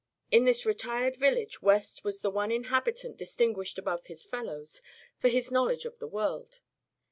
[0.31, 4.81] In this retired village West was the one inhabitant distinguished above his fellows
[5.19, 6.61] for his knowledge of the world.